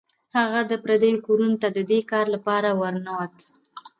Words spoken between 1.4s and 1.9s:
ته د